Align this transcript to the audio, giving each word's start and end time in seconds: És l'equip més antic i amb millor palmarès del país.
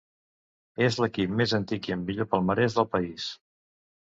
És 0.85 0.97
l'equip 1.03 1.35
més 1.41 1.53
antic 1.57 1.91
i 1.91 1.95
amb 1.97 2.09
millor 2.13 2.29
palmarès 2.33 2.79
del 2.81 2.89
país. 2.97 3.29